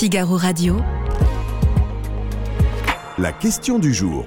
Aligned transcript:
Figaro 0.00 0.38
Radio. 0.38 0.80
La 3.18 3.32
question 3.32 3.78
du 3.78 3.92
jour. 3.92 4.24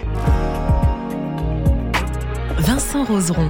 Vincent 2.59 3.03
Roseron. 3.06 3.50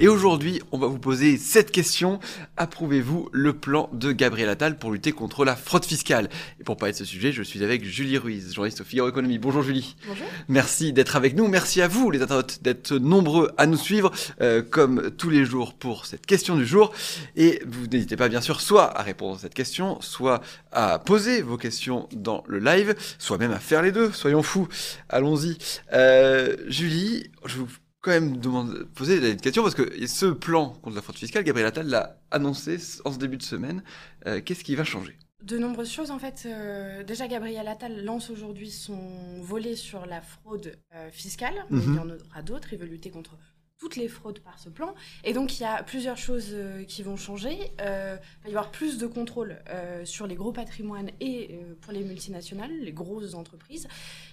Et 0.00 0.06
aujourd'hui, 0.06 0.62
on 0.70 0.78
va 0.78 0.86
vous 0.86 1.00
poser 1.00 1.38
cette 1.38 1.72
question. 1.72 2.20
Approuvez-vous 2.56 3.28
le 3.32 3.52
plan 3.52 3.90
de 3.92 4.12
Gabriel 4.12 4.48
Attal 4.48 4.78
pour 4.78 4.92
lutter 4.92 5.10
contre 5.10 5.44
la 5.44 5.56
fraude 5.56 5.84
fiscale? 5.84 6.28
Et 6.60 6.64
pour 6.64 6.76
parler 6.76 6.92
de 6.92 6.98
ce 6.98 7.04
sujet, 7.04 7.32
je 7.32 7.42
suis 7.42 7.64
avec 7.64 7.84
Julie 7.84 8.16
Ruiz, 8.16 8.54
journaliste 8.54 8.80
au 8.82 8.84
Figaro 8.84 9.08
Économie. 9.08 9.38
Bonjour 9.38 9.64
Julie. 9.64 9.96
Bonjour. 10.06 10.26
Merci 10.46 10.92
d'être 10.92 11.16
avec 11.16 11.34
nous. 11.34 11.48
Merci 11.48 11.82
à 11.82 11.88
vous, 11.88 12.12
les 12.12 12.22
internautes, 12.22 12.62
d'être 12.62 12.92
nombreux 12.92 13.50
à 13.56 13.66
nous 13.66 13.76
suivre, 13.76 14.12
euh, 14.40 14.62
comme 14.62 15.10
tous 15.10 15.30
les 15.30 15.44
jours, 15.44 15.74
pour 15.74 16.06
cette 16.06 16.26
question 16.26 16.54
du 16.54 16.64
jour. 16.64 16.92
Et 17.34 17.60
vous 17.66 17.88
n'hésitez 17.88 18.14
pas, 18.14 18.28
bien 18.28 18.40
sûr, 18.40 18.60
soit 18.60 18.96
à 18.96 19.02
répondre 19.02 19.34
à 19.34 19.40
cette 19.40 19.54
question, 19.54 20.00
soit 20.00 20.42
à 20.70 21.00
poser 21.00 21.42
vos 21.42 21.56
questions 21.56 22.08
dans 22.12 22.44
le 22.46 22.60
live, 22.60 22.94
soit 23.18 23.38
même 23.38 23.50
à 23.50 23.58
faire 23.58 23.82
les 23.82 23.90
deux. 23.90 24.12
Soyons 24.12 24.44
fous. 24.44 24.68
Allons-y. 25.08 25.58
Euh, 25.92 26.54
Julie, 26.68 27.32
je 27.46 27.56
vous 27.56 27.66
quand 28.00 28.10
même 28.10 28.36
demander, 28.36 28.84
poser 28.94 29.30
une 29.30 29.40
question 29.40 29.62
parce 29.62 29.74
que 29.74 30.06
ce 30.06 30.26
plan 30.26 30.70
contre 30.82 30.96
la 30.96 31.02
fraude 31.02 31.16
fiscale, 31.16 31.44
Gabriel 31.44 31.68
Attal 31.68 31.88
l'a 31.88 32.20
annoncé 32.30 32.78
en 33.04 33.12
ce 33.12 33.18
début 33.18 33.36
de 33.36 33.42
semaine. 33.42 33.82
Euh, 34.26 34.40
Qu'est-ce 34.44 34.64
qui 34.64 34.74
va 34.74 34.84
changer? 34.84 35.18
De 35.42 35.58
nombreuses 35.58 35.90
choses 35.90 36.10
en 36.10 36.18
fait. 36.18 36.44
Euh, 36.46 37.04
déjà, 37.04 37.28
Gabriel 37.28 37.68
Attal 37.68 38.04
lance 38.04 38.30
aujourd'hui 38.30 38.70
son 38.70 39.40
volet 39.40 39.76
sur 39.76 40.06
la 40.06 40.20
fraude 40.20 40.76
euh, 40.94 41.10
fiscale. 41.10 41.54
Mhm. 41.70 41.82
Il 41.86 41.94
y 41.94 41.98
en 41.98 42.10
aura 42.10 42.42
d'autres. 42.42 42.72
Il 42.72 42.78
veut 42.78 42.86
lutter 42.86 43.10
contre 43.10 43.36
toutes 43.78 43.96
les 43.96 44.08
fraudes 44.08 44.40
par 44.40 44.58
ce 44.58 44.68
plan. 44.68 44.94
Et 45.24 45.32
donc, 45.32 45.58
il 45.58 45.62
y 45.62 45.66
a 45.66 45.82
plusieurs 45.82 46.18
choses 46.18 46.50
euh, 46.52 46.84
qui 46.84 47.02
vont 47.02 47.16
changer. 47.16 47.56
Euh, 47.80 48.16
il 48.40 48.42
va 48.44 48.48
y 48.48 48.52
avoir 48.52 48.70
plus 48.70 48.98
de 48.98 49.06
contrôle 49.06 49.58
euh, 49.68 50.04
sur 50.04 50.26
les 50.26 50.34
gros 50.34 50.52
patrimoines 50.52 51.10
et 51.20 51.58
pour 51.80 51.92
les 51.92 52.04
multinationales, 52.04 52.72
les 52.80 52.92
grosses 52.92 53.34
entreprises, 53.34 53.88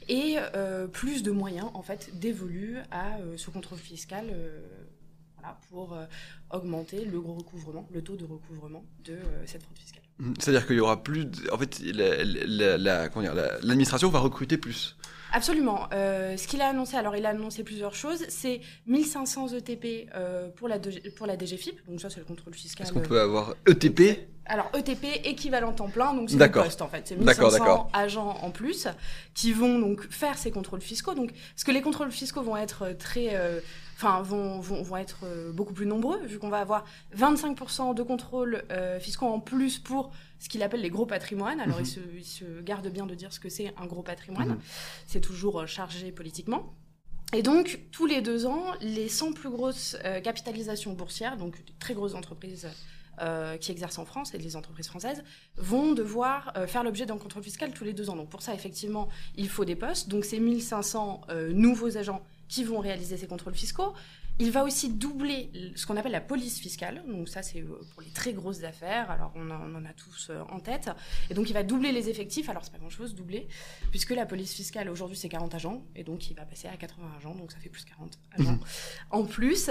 et 0.08 0.38
plus 0.92 1.24
de 1.24 1.32
moyens 1.32 1.70
en 1.74 1.82
fait 1.82 2.18
dévolus 2.20 2.78
à 2.92 3.18
ce 3.38 3.50
contrôle 3.50 3.80
fiscal. 3.80 4.26
pour 5.70 5.98
augmenter 6.50 7.06
le 7.06 7.20
gros 7.20 7.36
recouvrement, 7.36 7.88
le 7.92 8.02
taux 8.02 8.16
de 8.16 8.26
recouvrement 8.26 8.84
de 9.04 9.18
cette 9.46 9.64
fraude 9.64 9.78
fiscale. 9.78 10.05
C'est-à-dire 10.40 10.66
qu'il 10.66 10.78
y 10.78 10.80
aura 10.80 11.04
plus. 11.04 11.26
De... 11.26 11.52
En 11.52 11.58
fait, 11.58 11.80
la- 11.84 12.24
la- 12.24 12.78
la- 12.78 13.10
la- 13.34 13.60
l'administration 13.62 14.10
va 14.10 14.20
recruter 14.20 14.58
plus. 14.58 14.96
Absolument. 15.34 15.90
Euh, 15.92 16.38
ce 16.38 16.48
qu'il 16.48 16.62
a 16.62 16.68
annoncé, 16.70 16.96
alors 16.96 17.18
il 17.18 17.26
a 17.26 17.30
annoncé 17.30 17.64
plusieurs 17.64 17.94
choses, 17.94 18.24
c'est 18.30 18.62
1500 18.88 19.50
ETP 19.50 20.08
euh, 20.16 20.48
pour, 20.56 20.70
la 20.70 20.78
pour 21.18 21.28
la 21.28 21.38
DGFIP, 21.38 21.86
donc 21.90 22.00
ça 22.00 22.10
c'est 22.10 22.20
le 22.20 22.26
contrôle 22.26 22.54
fiscal. 22.54 22.86
Est-ce 22.86 22.94
qu'on 22.94 23.02
peut 23.02 23.20
avoir 23.20 23.54
ETP 23.68 24.30
Alors 24.46 24.72
ETP 24.78 25.26
équivalent 25.26 25.74
temps 25.74 25.90
plein, 25.90 26.14
donc 26.14 26.30
c'est 26.30 26.38
le 26.38 26.50
poste 26.52 26.82
en 26.82 26.88
fait. 26.88 27.02
C'est 27.10 27.16
D'accord, 27.22 27.50
1500 27.52 27.60
d'accord. 27.60 27.90
agents 27.92 28.38
en 28.44 28.50
plus 28.52 28.88
qui 29.34 29.52
vont 29.52 29.78
donc 29.80 30.10
faire 30.10 30.38
ces 30.38 30.52
contrôles 30.52 30.80
fiscaux. 30.82 31.16
Donc, 31.16 31.34
parce 31.54 31.66
que 31.66 31.72
les 31.72 31.82
contrôles 31.82 32.12
fiscaux 32.12 32.42
vont 32.44 32.56
être 32.56 32.96
très, 32.98 33.32
euh, 33.34 33.60
enfin 33.98 34.22
vont, 34.22 34.62
vont, 34.62 34.84
vont 34.84 34.96
être 34.98 35.26
beaucoup 35.52 35.74
plus 35.74 35.86
nombreux 35.86 36.22
vu 36.26 36.40
qu'on 36.40 36.50
va 36.50 36.60
avoir 36.60 36.86
25% 37.18 37.94
de 37.94 38.04
contrôles 38.04 38.64
euh, 38.72 39.02
fiscaux 39.02 39.26
en 39.28 39.42
plus 39.42 39.80
pour 39.80 40.05
ce 40.40 40.50
qu'il 40.50 40.64
appelle 40.64 40.82
les 40.82 40.90
gros 40.90 41.06
patrimoines. 41.06 41.60
Alors 41.60 41.78
Mhm. 41.78 41.84
il, 41.84 41.88
se, 41.88 42.00
il 42.18 42.26
se 42.26 42.62
garde 42.62 42.88
bien 42.90 43.06
de 43.06 43.16
dire 43.16 43.32
ce 43.34 43.40
que 43.40 43.50
c'est 43.50 43.74
un 43.78 43.86
gros 43.86 44.04
patrimoine. 44.04 44.50
Mhm. 44.50 44.60
C'est 45.08 45.22
toujours 45.22 45.62
euh, 45.62 45.66
chargé 45.66 46.12
politiquement. 46.12 46.74
Et 47.34 47.42
donc, 47.42 47.80
tous 47.92 48.06
les 48.06 48.22
deux 48.22 48.46
ans, 48.46 48.64
les 48.82 49.10
100 49.10 49.34
plus 49.34 49.50
grosses 49.50 49.98
euh, 50.06 50.22
capitalisations 50.22 50.94
boursières, 50.94 51.38
donc 51.38 51.58
des 51.66 51.74
très 51.80 51.94
grosses 51.94 52.14
entreprises 52.14 52.68
euh, 53.22 53.58
qui 53.58 53.72
exercent 53.72 53.98
en 53.98 54.06
France 54.06 54.34
et 54.34 54.38
les 54.38 54.56
entreprises 54.56 54.88
françaises, 54.88 55.24
vont 55.58 55.94
devoir 55.94 56.54
euh, 56.58 56.68
faire 56.68 56.84
l'objet 56.84 57.06
d'un 57.06 57.18
contrôle 57.18 57.44
fiscal 57.44 57.72
tous 57.74 57.84
les 57.84 57.94
deux 57.94 58.10
ans. 58.10 58.16
Donc 58.16 58.30
pour 58.30 58.42
ça, 58.42 58.54
effectivement, 58.54 59.10
il 59.36 59.50
faut 59.50 59.66
des 59.66 59.76
postes. 59.76 60.08
Donc 60.10 60.24
c'est 60.26 60.40
1500 60.40 61.22
euh, 61.30 61.52
nouveaux 61.52 61.98
agents 61.98 62.22
qui 62.48 62.64
vont 62.64 62.80
réaliser 62.80 63.18
ces 63.18 63.28
contrôles 63.28 63.56
fiscaux. 63.56 63.94
Il 64.38 64.52
va 64.52 64.64
aussi 64.64 64.90
doubler 64.90 65.50
ce 65.76 65.86
qu'on 65.86 65.96
appelle 65.96 66.12
la 66.12 66.22
police 66.22 66.60
fiscale. 66.60 67.04
Donc 67.08 67.30
ça, 67.30 67.42
c'est 67.42 67.62
euh, 67.62 67.80
pour 67.94 68.02
les 68.02 68.10
très 68.10 68.34
grosses 68.34 68.64
affaires. 68.64 69.10
Alors 69.10 69.32
on 69.36 69.50
en, 69.50 69.62
on 69.62 69.76
en 69.76 69.86
a 69.86 69.94
tous 69.94 70.28
euh, 70.30 70.42
en 70.50 70.60
tête. 70.60 70.90
Et 71.30 71.34
donc 71.34 71.50
il 71.50 71.54
va 71.54 71.64
doubler 71.64 71.92
les 71.94 72.10
effectifs. 72.10 72.50
Alors 72.50 72.64
c'est 72.66 72.72
pas 72.72 72.78
grand-chose, 72.78 73.16
doubler, 73.16 73.48
puisque 73.92 74.12
la 74.12 74.26
police 74.26 74.54
fiscale 74.54 74.90
aujourd'hui 74.90 75.18
c'est 75.18 75.30
40 75.30 75.56
agents, 75.56 75.86
et 75.96 76.04
donc 76.04 76.30
il 76.30 76.36
va 76.36 76.46
passer 76.46 76.68
à 76.68 76.76
80 76.76 77.12
agents. 77.18 77.36
Donc 77.36 77.52
ça 77.52 77.60
fait 77.60 77.70
plus 77.70 77.86
40 77.86 78.18
agents. 78.38 78.52
Mhm. 78.52 78.60
En 79.12 79.24
plus, 79.24 79.70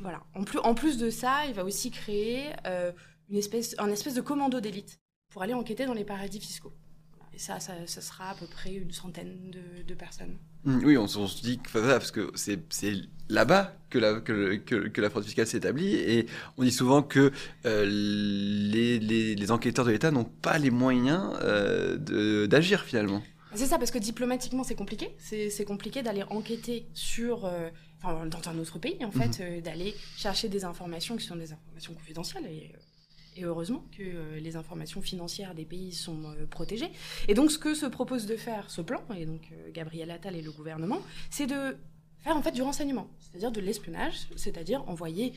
voilà. 0.00 0.22
En 0.34 0.44
plus, 0.44 0.58
en 0.60 0.74
plus 0.74 0.96
de 0.98 1.10
ça, 1.10 1.46
il 1.46 1.54
va 1.54 1.64
aussi 1.64 1.90
créer 1.90 2.52
euh, 2.66 2.92
une 3.28 3.36
espèce, 3.36 3.74
un 3.78 3.90
espèce 3.90 4.14
de 4.14 4.20
commando 4.20 4.60
d'élite 4.60 5.00
pour 5.32 5.42
aller 5.42 5.54
enquêter 5.54 5.86
dans 5.86 5.94
les 5.94 6.04
paradis 6.04 6.40
fiscaux. 6.40 6.72
Et 7.38 7.40
ça, 7.40 7.60
ça, 7.60 7.72
ça 7.86 8.00
sera 8.00 8.30
à 8.30 8.34
peu 8.34 8.46
près 8.46 8.74
une 8.74 8.90
centaine 8.90 9.52
de, 9.52 9.84
de 9.84 9.94
personnes. 9.94 10.36
Mhm, 10.64 10.84
Oui, 10.84 10.98
on, 10.98 11.06
se 11.06 11.40
dit 11.40 11.60
que 11.60 11.70
parce 11.78 12.10
que 12.10 12.32
c'est 12.34 12.58
là-bas 13.28 13.76
que 13.90 13.98
la, 14.00 14.20
que, 14.20 14.32
le- 14.32 14.56
que, 14.56 14.88
que 14.88 15.00
la 15.00 15.08
fraude 15.08 15.22
fiscale 15.24 15.46
s'établit 15.46 15.94
et 15.94 16.26
on 16.56 16.64
dit 16.64 16.72
souvent 16.72 17.00
que 17.00 17.30
euh, 17.64 17.86
les, 17.88 18.98
les, 18.98 19.36
les 19.36 19.50
enquêteurs 19.52 19.84
de 19.84 19.92
l'État 19.92 20.10
n'ont 20.10 20.24
pas 20.24 20.58
les 20.58 20.70
moyens 20.72 21.38
euh, 21.44 22.48
d'agir 22.48 22.82
finalement. 22.82 23.22
C'est 23.54 23.66
ça, 23.66 23.78
parce 23.78 23.92
que 23.92 23.98
diplomatiquement, 23.98 24.64
c'est 24.64 24.74
compliqué. 24.74 25.14
C'est 25.20 25.64
compliqué 25.64 26.02
d'aller 26.02 26.24
enquêter 26.24 26.88
sur, 26.92 27.44
euh, 27.44 27.70
enfin, 28.02 28.26
dans 28.26 28.46
un 28.48 28.58
autre 28.58 28.80
pays, 28.80 29.02
en 29.04 29.12
fait, 29.12 29.40
euh, 29.40 29.60
d'aller 29.60 29.94
chercher 30.16 30.48
des 30.48 30.64
informations 30.64 31.16
qui 31.16 31.24
sont 31.24 31.36
des 31.36 31.52
informations 31.52 31.94
confidentielles. 31.94 32.46
Et, 32.46 32.72
et 33.38 33.44
heureusement 33.44 33.84
que 33.96 34.02
euh, 34.02 34.40
les 34.40 34.56
informations 34.56 35.00
financières 35.00 35.54
des 35.54 35.64
pays 35.64 35.92
sont 35.92 36.24
euh, 36.24 36.46
protégées. 36.46 36.90
Et 37.28 37.34
donc, 37.34 37.50
ce 37.50 37.58
que 37.58 37.74
se 37.74 37.86
propose 37.86 38.26
de 38.26 38.36
faire 38.36 38.68
ce 38.70 38.80
plan, 38.80 39.00
et 39.16 39.26
donc 39.26 39.42
euh, 39.52 39.70
Gabriel 39.72 40.10
Attal 40.10 40.34
et 40.36 40.42
le 40.42 40.50
gouvernement, 40.50 41.00
c'est 41.30 41.46
de 41.46 41.76
faire 42.20 42.36
en 42.36 42.42
fait 42.42 42.52
du 42.52 42.62
renseignement, 42.62 43.08
c'est-à-dire 43.20 43.52
de 43.52 43.60
l'espionnage, 43.60 44.28
c'est-à-dire 44.36 44.88
envoyer 44.88 45.32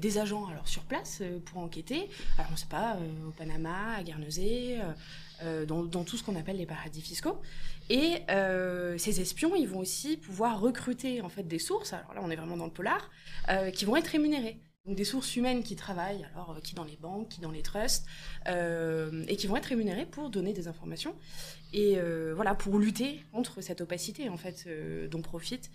des 0.00 0.18
agents 0.18 0.46
alors 0.46 0.68
sur 0.68 0.84
place 0.84 1.20
pour 1.46 1.58
enquêter. 1.58 2.08
Alors 2.38 2.52
on 2.52 2.56
sait 2.56 2.68
pas 2.70 2.96
au 3.26 3.32
Panama, 3.32 3.96
à 3.96 4.04
Guernesey, 4.04 4.78
dans, 5.66 6.04
tout 6.04 6.16
ce 6.16 6.22
qu'on 6.22 6.36
appelle 6.36 6.58
les 6.58 6.66
paradis 6.66 7.00
fiscaux. 7.00 7.40
Et 7.90 8.22
ces 8.96 9.20
espions, 9.20 9.56
ils 9.56 9.66
vont 9.66 9.80
aussi 9.80 10.18
pouvoir 10.18 10.60
recruter 10.60 11.20
en 11.20 11.28
fait 11.28 11.42
des 11.42 11.58
sources. 11.58 11.94
Alors 11.94 12.14
là, 12.14 12.20
on 12.22 12.30
est 12.30 12.36
vraiment 12.36 12.56
dans 12.56 12.66
le 12.66 12.70
polar, 12.70 13.10
qui 13.72 13.84
vont 13.84 13.96
être 13.96 14.06
rémunérées. 14.06 14.60
Donc 14.86 14.96
des 14.96 15.04
sources 15.04 15.34
humaines 15.36 15.62
qui 15.62 15.76
travaillent, 15.76 16.26
alors 16.34 16.50
euh, 16.50 16.60
qui 16.60 16.74
dans 16.74 16.84
les 16.84 16.98
banques, 17.00 17.30
qui 17.30 17.40
dans 17.40 17.50
les 17.50 17.62
trusts, 17.62 18.04
euh, 18.48 19.24
et 19.28 19.36
qui 19.36 19.46
vont 19.46 19.56
être 19.56 19.64
rémunérées 19.64 20.04
pour 20.04 20.28
donner 20.28 20.52
des 20.52 20.68
informations 20.68 21.14
et 21.72 21.94
euh, 21.96 22.34
voilà 22.36 22.54
pour 22.54 22.78
lutter 22.78 23.24
contre 23.32 23.62
cette 23.62 23.80
opacité 23.80 24.28
en 24.28 24.36
fait 24.36 24.64
euh, 24.66 25.08
dont 25.08 25.22
profitent 25.22 25.70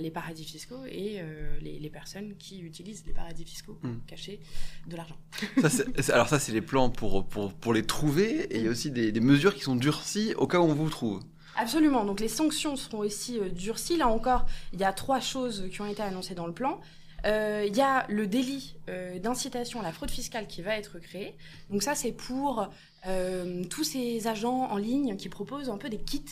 les 0.00 0.10
paradis 0.10 0.44
fiscaux 0.44 0.84
et 0.90 1.20
les, 1.60 1.78
les 1.78 1.90
personnes 1.90 2.34
qui 2.38 2.60
utilisent 2.60 3.04
les 3.06 3.12
paradis 3.12 3.44
fiscaux 3.44 3.74
pour 3.74 3.90
Mm. 3.90 4.00
cacher 4.08 4.40
de 4.88 4.96
l'argent. 4.96 5.16
Alors 6.12 6.28
ça, 6.28 6.40
c'est 6.40 6.50
les 6.50 6.60
plans 6.62 6.90
pour, 6.90 7.24
pour, 7.28 7.52
pour 7.52 7.72
les 7.72 7.84
trouver 7.84 8.52
et 8.52 8.56
il 8.56 8.64
y 8.64 8.66
a 8.66 8.70
aussi 8.70 8.90
des, 8.90 9.12
des 9.12 9.20
mesures 9.20 9.54
qui 9.54 9.60
sont 9.62 9.76
durcies 9.76 10.34
au 10.34 10.48
cas 10.48 10.58
où 10.58 10.64
on 10.64 10.74
vous 10.74 10.90
trouve. 10.90 11.22
Absolument. 11.56 12.04
Donc 12.04 12.18
les 12.18 12.28
sanctions 12.28 12.74
seront 12.74 12.98
aussi 12.98 13.38
durcies. 13.54 13.96
Là 13.96 14.08
encore, 14.08 14.46
il 14.72 14.80
y 14.80 14.84
a 14.84 14.92
trois 14.92 15.20
choses 15.20 15.68
qui 15.70 15.80
ont 15.82 15.86
été 15.86 16.02
annoncées 16.02 16.34
dans 16.34 16.46
le 16.48 16.52
plan. 16.52 16.80
Euh, 17.26 17.64
Il 17.66 17.76
y 17.76 17.80
a 17.80 18.06
le 18.08 18.26
délit 18.26 18.76
euh, 18.88 19.18
d'incitation 19.18 19.80
à 19.80 19.82
la 19.82 19.92
fraude 19.92 20.10
fiscale 20.10 20.46
qui 20.46 20.62
va 20.62 20.76
être 20.76 20.98
créé. 20.98 21.34
Donc 21.70 21.82
ça, 21.82 21.94
c'est 21.94 22.12
pour 22.12 22.68
euh, 23.06 23.64
tous 23.64 23.84
ces 23.84 24.26
agents 24.26 24.70
en 24.70 24.76
ligne 24.76 25.16
qui 25.16 25.28
proposent 25.28 25.68
un 25.70 25.78
peu 25.78 25.88
des 25.88 25.98
kits 25.98 26.24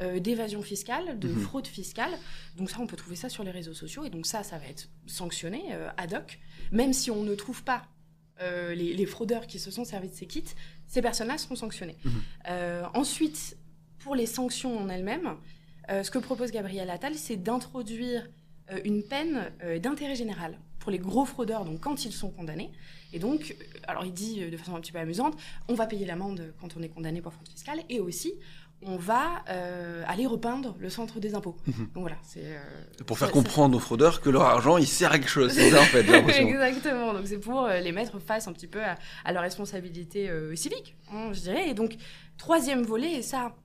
euh, 0.00 0.20
d'évasion 0.20 0.62
fiscale, 0.62 1.18
de 1.18 1.28
Mhm. 1.28 1.40
fraude 1.40 1.66
fiscale. 1.66 2.12
Donc 2.56 2.70
ça, 2.70 2.76
on 2.80 2.86
peut 2.86 2.96
trouver 2.96 3.16
ça 3.16 3.28
sur 3.28 3.42
les 3.42 3.50
réseaux 3.50 3.74
sociaux. 3.74 4.04
Et 4.04 4.10
donc 4.10 4.26
ça, 4.26 4.44
ça 4.44 4.56
va 4.58 4.66
être 4.66 4.88
sanctionné 5.06 5.60
euh, 5.72 5.88
ad 5.96 6.14
hoc. 6.14 6.38
Même 6.70 6.92
si 6.92 7.10
on 7.10 7.24
ne 7.24 7.34
trouve 7.34 7.64
pas 7.64 7.82
euh, 8.40 8.76
les, 8.76 8.94
les 8.94 9.06
fraudeurs 9.06 9.48
qui 9.48 9.58
se 9.58 9.72
sont 9.72 9.84
servis 9.84 10.08
de 10.10 10.14
ces 10.14 10.26
kits, 10.26 10.44
ces 10.86 11.02
personnes-là 11.02 11.36
seront 11.36 11.56
sanctionnées. 11.56 11.96
Mhm. 12.04 12.12
Euh, 12.48 12.84
ensuite, 12.94 13.56
pour 13.98 14.14
les 14.14 14.26
sanctions 14.26 14.78
en 14.78 14.88
elles-mêmes, 14.88 15.34
euh, 15.90 16.04
ce 16.04 16.12
que 16.12 16.18
propose 16.20 16.52
Gabriel 16.52 16.88
Attal, 16.90 17.16
c'est 17.16 17.36
d'introduire 17.36 18.22
euh, 18.22 18.28
une 18.84 19.02
peine 19.02 19.50
euh, 19.62 19.78
d'intérêt 19.78 20.14
général 20.14 20.58
pour 20.78 20.90
les 20.90 20.98
gros 20.98 21.24
fraudeurs, 21.24 21.64
donc 21.64 21.80
quand 21.80 22.04
ils 22.04 22.12
sont 22.12 22.30
condamnés. 22.30 22.70
Et 23.12 23.18
donc, 23.18 23.54
euh, 23.58 23.64
alors 23.86 24.04
il 24.04 24.12
dit 24.12 24.42
euh, 24.42 24.50
de 24.50 24.56
façon 24.56 24.76
un 24.76 24.80
petit 24.80 24.92
peu 24.92 24.98
amusante, 24.98 25.34
on 25.68 25.74
va 25.74 25.86
payer 25.86 26.06
l'amende 26.06 26.52
quand 26.60 26.76
on 26.76 26.82
est 26.82 26.88
condamné 26.88 27.20
pour 27.20 27.32
fraude 27.32 27.48
fiscale, 27.48 27.80
et 27.88 28.00
aussi 28.00 28.34
on 28.82 28.96
va 28.96 29.42
euh, 29.48 30.04
aller 30.06 30.26
repeindre 30.26 30.76
le 30.78 30.88
centre 30.88 31.18
des 31.18 31.34
impôts. 31.34 31.56
Mhm. 31.66 31.88
Donc 31.94 32.02
voilà, 32.02 32.16
c'est 32.22 32.44
euh, 32.44 33.04
Pour 33.06 33.18
faire 33.18 33.30
comprendre 33.32 33.76
aux 33.76 33.80
fraudeurs 33.80 34.20
que 34.20 34.30
leur 34.30 34.42
argent, 34.42 34.78
il 34.78 34.86
sert 34.86 35.10
à 35.10 35.18
quelque 35.18 35.30
chose. 35.30 35.52
C'est 35.52 35.70
ça, 35.70 35.80
en 35.80 35.84
fait. 35.84 36.08
Exactement. 36.38 37.12
Donc 37.12 37.26
c'est 37.26 37.38
pour 37.38 37.64
euh, 37.64 37.80
les 37.80 37.92
mettre 37.92 38.18
face 38.20 38.46
un 38.46 38.52
petit 38.52 38.68
peu 38.68 38.82
à, 38.82 38.96
à 39.24 39.32
leur 39.32 39.42
responsabilité 39.42 40.30
euh, 40.30 40.54
civique, 40.54 40.96
hein, 41.12 41.30
je 41.32 41.40
dirais. 41.40 41.68
Et 41.68 41.74
donc 41.74 41.96
troisième 42.36 42.82
volet, 42.82 43.14
et 43.14 43.22
ça, 43.22 43.56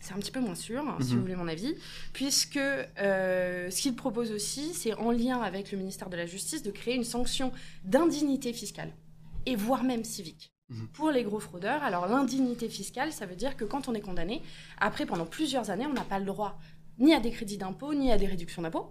c'est 0.00 0.12
un 0.14 0.18
petit 0.18 0.30
peu 0.30 0.40
moins 0.40 0.54
sûr, 0.54 0.82
si 1.00 1.08
Mhm. 1.10 1.14
vous 1.16 1.20
voulez 1.22 1.36
mon 1.36 1.48
avis, 1.48 1.74
puisque 2.12 2.56
euh, 2.58 3.70
ce 3.70 3.82
qu'il 3.82 3.94
propose 3.96 4.30
aussi, 4.32 4.72
c'est 4.74 4.94
en 4.94 5.10
lien 5.10 5.40
avec 5.40 5.72
le 5.72 5.78
ministère 5.78 6.08
de 6.10 6.16
la 6.16 6.26
Justice 6.26 6.62
de 6.62 6.70
créer 6.70 6.94
une 6.94 7.04
sanction 7.04 7.52
d'indignité 7.84 8.52
fiscale. 8.52 8.92
et 9.46 9.56
voire 9.56 9.82
même 9.82 10.04
civique. 10.04 10.52
Mhm. 10.68 10.88
Pour 10.88 11.10
les 11.10 11.22
gros 11.24 11.40
fraudeurs, 11.40 11.82
alors 11.82 12.06
l'indignité 12.06 12.68
fiscale, 12.68 13.12
ça 13.12 13.24
veut 13.24 13.36
dire 13.36 13.56
que 13.56 13.64
quand 13.64 13.88
on 13.88 13.94
est 13.94 14.02
condamné, 14.02 14.42
après, 14.78 15.06
pendant 15.06 15.24
plusieurs 15.24 15.70
années, 15.70 15.86
on 15.86 15.94
n'a 15.94 16.04
pas 16.04 16.18
le 16.18 16.26
droit 16.26 16.58
ni 16.98 17.14
à 17.14 17.20
des 17.20 17.30
crédits 17.30 17.56
d'impôt, 17.56 17.94
ni 17.94 18.12
à 18.12 18.18
des 18.18 18.26
réductions 18.26 18.60
d'impôt, 18.60 18.90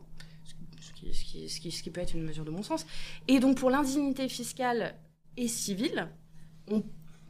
ce 0.79 0.93
qui, 0.93 1.13
ce, 1.13 1.23
qui, 1.25 1.49
ce, 1.49 1.59
qui, 1.59 1.71
ce 1.71 1.83
qui 1.83 1.91
peut 1.91 2.01
être 2.01 2.15
une 2.15 2.23
mesure 2.23 2.43
de 2.43 2.49
bon 2.49 2.63
sens. 2.63 2.87
Et 3.27 3.39
donc, 3.39 3.57
pour 3.57 3.69
l'indignité 3.69 4.27
fiscale 4.29 4.95
et 5.35 5.47
civile, 5.47 6.07
on 6.71 6.81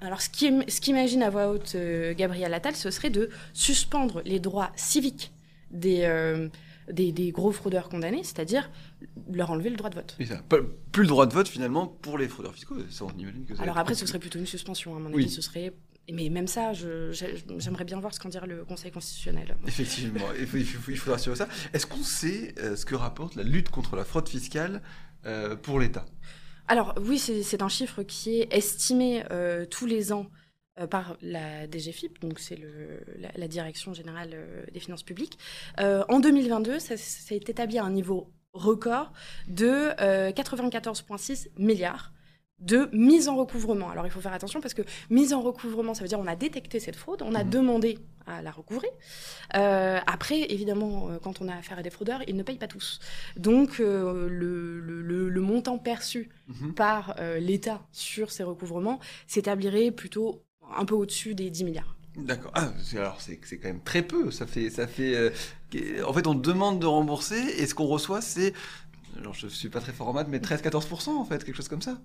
alors, 0.01 0.21
ce 0.21 0.29
qu'imagine 0.79 1.23
à 1.23 1.29
voix 1.29 1.49
haute 1.49 1.73
euh, 1.75 2.13
Gabriel 2.13 2.53
Attal, 2.53 2.75
ce 2.75 2.91
serait 2.91 3.09
de 3.09 3.29
suspendre 3.53 4.21
les 4.25 4.39
droits 4.39 4.71
civiques 4.75 5.31
des, 5.71 6.03
euh, 6.03 6.49
des, 6.91 7.11
des, 7.11 7.31
gros 7.31 7.51
fraudeurs 7.51 7.89
condamnés, 7.89 8.23
c'est-à-dire 8.23 8.69
leur 9.31 9.49
enlever 9.49 9.69
le 9.69 9.75
droit 9.75 9.89
de 9.89 9.95
vote. 9.95 10.15
ça, 10.25 10.41
plus 10.91 11.01
le 11.01 11.07
droit 11.07 11.25
de 11.25 11.33
vote 11.33 11.47
finalement 11.47 11.88
pour 11.88 12.17
les 12.17 12.27
fraudeurs 12.27 12.53
fiscaux. 12.53 12.75
Ça, 12.89 13.05
on 13.05 13.09
que 13.09 13.55
ça 13.55 13.63
Alors 13.63 13.77
après, 13.77 13.95
ce 13.95 14.05
serait 14.05 14.19
plutôt 14.19 14.39
une 14.39 14.45
suspension, 14.45 14.95
à 14.95 14.99
mon 14.99 15.07
avis. 15.07 15.15
Oui. 15.15 15.29
Ce 15.29 15.41
serait 15.41 15.73
mais 16.13 16.29
même 16.29 16.47
ça, 16.47 16.71
j'aimerais 16.73 17.83
bien 17.83 17.99
voir 17.99 18.13
ce 18.13 18.19
qu'en 18.19 18.29
dira 18.29 18.47
le 18.47 18.63
Conseil 18.63 18.91
constitutionnel. 18.91 19.57
Effectivement, 19.67 20.21
il, 20.39 20.47
faut, 20.47 20.57
il, 20.57 20.65
faut, 20.65 20.91
il 20.91 20.97
faudra 20.97 21.17
suivre 21.17 21.35
ça. 21.35 21.49
Est-ce 21.73 21.85
qu'on 21.85 22.03
sait 22.03 22.55
euh, 22.59 22.77
ce 22.77 22.85
que 22.85 22.95
rapporte 22.95 23.35
la 23.35 23.44
lutte 23.44 23.69
contre 23.69 23.97
la 23.97 24.05
fraude 24.05 24.29
fiscale 24.29 24.81
euh, 25.25 25.57
pour 25.57 25.79
l'État? 25.81 26.05
Alors 26.68 26.94
oui, 27.02 27.18
c'est 27.18 27.62
un 27.62 27.69
chiffre 27.69 28.04
qui 28.04 28.42
est 28.42 28.54
estimé 28.54 29.24
euh, 29.31 29.66
tous 29.66 29.86
les 29.86 30.12
ans 30.12 30.28
euh, 30.80 30.88
par 30.88 31.18
la 31.22 31.66
DGFIP, 31.69 32.19
donc 32.19 32.40
c'est 32.40 32.60
la, 33.36 33.48
Direction 33.48 33.94
générale 33.94 34.31
euh, 34.34 34.66
des 34.74 34.80
finances 34.80 35.04
publiques. 35.04 35.38
En 35.78 36.19
2022, 36.19 36.80
ça 36.80 36.98
s'est 36.98 37.38
établi 37.38 37.78
à 37.80 37.86
un 37.86 37.92
niveau 37.92 38.34
record 38.54 39.14
de 39.48 39.92
94,6 40.31 41.50
milliards 41.58 42.12
de 42.59 42.89
mise 42.92 43.27
en 43.30 43.36
recouvrement. 43.36 43.89
Alors 43.92 44.06
il 44.06 44.12
faut 44.12 44.21
faire 44.21 44.33
attention 44.33 44.62
parce 44.62 44.74
que 44.74 44.81
mise 45.09 45.33
en 45.33 45.42
recouvrement, 45.42 45.94
ça 45.94 46.01
veut 46.01 46.07
dire 46.07 46.19
on 46.19 46.27
a 46.27 46.36
détecté 46.36 46.80
cette 46.80 46.95
fraude, 46.95 47.21
on 47.21 47.36
a 47.36 47.44
mmh. 47.44 47.50
demandé 47.50 48.00
à 48.25 48.42
la 48.42 48.51
recouvrer. 48.51 48.89
Euh, 49.56 50.00
après, 50.07 50.42
évidemment, 50.51 51.09
euh, 51.09 51.19
quand 51.21 51.39
on 51.42 51.48
a 51.48 51.56
affaire 51.56 51.77
à 51.77 51.83
des 51.83 51.92
fraudeurs, 51.92 52.21
ils 52.27 52.36
ne 52.36 52.44
payent 52.44 52.57
pas 52.57 52.68
tous. 52.68 53.00
Donc 53.38 53.80
euh, 53.80 54.27
le, 54.27 54.80
le, 54.80 55.30
le, 55.30 55.42
montant 55.42 55.77
perçu 55.77 56.30
mmh. 56.48 56.71
par 56.71 57.15
euh, 57.19 57.39
l'État 57.39 57.86
sur 57.92 58.31
ces 58.31 58.44
recouvrements 58.44 59.00
s'établirait 59.27 59.92
plutôt 59.92 60.44
un 60.75 60.86
peu 60.86 60.95
au-dessus 60.95 61.36
des 61.36 61.50
10 61.51 61.63
milliards. 61.63 61.95
D'accord. 62.18 62.51
Ah, 62.56 62.74
alors 62.95 63.21
c'est 63.21 63.38
quand 63.38 63.68
même 63.68 63.83
très 63.83 64.01
peu. 64.01 64.31
Ça 64.31 64.48
fait, 64.48 64.71
ça 64.71 64.88
fait. 64.88 65.31
En 66.04 66.12
fait, 66.12 66.25
on 66.25 66.33
demande 66.33 66.80
de 66.80 66.88
rembourser 66.88 67.38
et 67.38 67.68
ce 67.68 67.75
qu'on 67.75 67.86
reçoit, 67.86 68.21
c'est. 68.21 68.54
Alors, 69.19 69.36
je 69.36 69.48
suis 69.48 69.69
pas 69.69 69.80
très 69.80 69.94
fort 69.94 70.09
en 70.09 70.13
maths, 70.13 70.27
mais 70.27 70.39
13-14% 70.39 71.09
en 71.09 71.25
fait, 71.25 71.44
quelque 71.44 71.56
chose 71.56 71.68
comme 71.68 71.81
ça. 71.83 72.00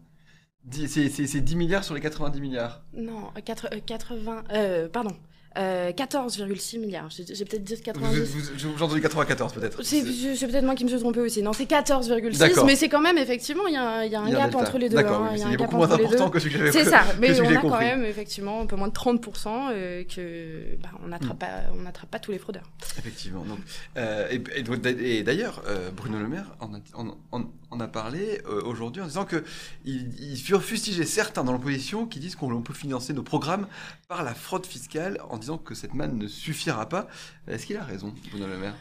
C'est 0.71 1.41
10 1.41 1.57
milliards 1.57 1.85
sur 1.85 1.95
les 1.95 2.01
90 2.01 2.41
milliards 2.41 2.83
Non, 2.95 3.31
80. 3.45 4.45
Euh, 4.53 4.89
pardon. 4.89 5.13
Euh, 5.59 5.93
14,6 5.93 6.79
milliards. 6.79 7.09
J'ai 7.11 7.45
peut-être 7.45 7.65
dit 7.65 7.81
90. 7.81 8.53
J'ai 8.57 8.69
entendu 8.69 9.01
94 9.01 9.53
peut-être. 9.53 9.83
C'est 9.83 10.03
peut-être 10.03 10.65
moi 10.65 10.75
qui 10.75 10.85
me 10.85 10.89
suis 10.89 10.99
trompé 10.99 11.21
aussi. 11.21 11.43
Non, 11.43 11.53
c'est 11.53 11.65
14,6, 11.65 12.65
mais 12.65 12.77
c'est 12.77 12.89
quand 12.89 13.01
même 13.01 13.19
effectivement, 13.19 13.67
il 13.67 13.75
y, 13.75 13.77
a, 13.77 14.07
y 14.07 14.15
a 14.15 14.21
un 14.21 14.29
il 14.29 14.33
y 14.33 14.37
a 14.37 14.47
gap 14.47 14.55
entre 14.55 14.79
les 14.79 14.89
deux. 14.89 14.97
D'accord, 14.97 15.23
hein, 15.23 15.31
il 15.35 15.41
y 15.41 15.43
a 15.43 15.49
un 15.49 15.55
beaucoup 15.57 15.77
moins 15.77 15.91
important 15.91 16.31
que 16.31 16.39
ce 16.39 16.49
que 16.49 16.51
j'avais 16.51 16.73
C'est 16.73 16.85
ça, 16.85 17.03
mais 17.21 17.39
on 17.41 17.45
a 17.45 17.57
quand 17.57 17.79
même 17.79 18.05
effectivement 18.05 18.61
un 18.63 18.67
peu 18.67 18.77
moins 18.77 18.89
de 18.89 18.93
30% 18.93 19.71
euh, 19.73 20.05
que 20.05 20.77
bah, 20.83 20.91
on 21.05 21.09
n'attrape 21.09 21.35
mm. 21.35 21.39
pas, 21.39 22.07
pas 22.11 22.19
tous 22.19 22.33
les 22.33 22.39
fraudeurs. 22.39 22.71
Effectivement. 22.99 23.45
Donc, 23.45 23.59
euh, 23.97 24.29
et, 24.31 24.43
et, 24.57 25.19
et 25.19 25.23
d'ailleurs, 25.23 25.63
euh, 25.67 25.91
Bruno 25.91 26.19
Le 26.19 26.29
Maire 26.29 26.55
en 26.61 26.75
a, 26.75 26.79
en, 26.95 27.41
en, 27.71 27.72
en 27.73 27.81
a 27.81 27.89
parlé 27.89 28.41
euh, 28.47 28.63
aujourd'hui 28.65 29.03
en 29.03 29.07
disant 29.07 29.25
que 29.25 29.45
il, 29.85 30.15
il 30.21 30.39
fustigeait 30.39 31.07
certains 31.07 31.43
dans 31.43 31.53
l'opposition 31.53 32.07
qui 32.07 32.21
disent 32.21 32.37
qu'on 32.37 32.63
peut 32.63 32.75
financer 32.75 33.13
nos 33.13 33.23
programmes 33.23 33.67
par 34.09 34.23
la 34.23 34.35
fraude 34.35 34.67
fiscale 34.67 35.19
en 35.31 35.39
disant 35.39 35.59
que 35.59 35.75
cette 35.75 35.95
manne 35.95 36.19
ne 36.19 36.29
suffira 36.29 36.89
pas. 36.89 37.09
Est-ce 37.49 37.67
qu'il 37.67 37.77
a 37.77 37.85
raison, 37.85 38.15
Bruno 38.31 38.47
Le 38.47 38.59
Maire? 38.59 38.75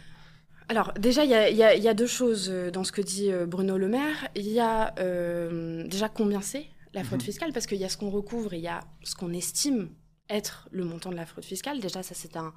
Alors 0.72 0.94
déjà, 0.94 1.26
il 1.26 1.32
y, 1.32 1.54
y, 1.54 1.82
y 1.82 1.88
a, 1.90 1.94
deux 1.94 2.08
choses 2.08 2.50
euh, 2.50 2.72
dans 2.72 2.86
ce 2.86 2.94
que 2.94 3.02
dit 3.02 3.30
euh, 3.30 3.46
Bruno 3.46 3.78
Le 3.78 3.90
Maire. 3.90 4.30
Il 4.36 4.48
y 4.48 4.62
a 4.62 4.94
euh, 5.00 5.86
déjà 5.88 6.08
combien 6.08 6.42
c'est 6.42 6.66
la 6.94 7.04
fraude 7.04 7.22
mmh. 7.22 7.26
fiscale, 7.26 7.54
parce 7.54 7.68
qu'il 7.68 7.78
y 7.78 7.84
a 7.84 7.90
ce 7.90 7.98
qu'on 7.98 8.10
recouvre 8.10 8.54
et 8.54 8.58
il 8.58 8.64
y 8.64 8.70
a 8.70 8.80
ce 9.04 9.16
qu'on 9.16 9.34
estime 9.34 9.90
être 10.30 10.70
le 10.72 10.86
montant 10.86 11.10
de 11.10 11.16
la 11.16 11.26
fraude 11.26 11.44
fiscale. 11.44 11.82
Déjà, 11.82 12.04
ça 12.04 12.16
c'est 12.16 12.38
un, 12.38 12.54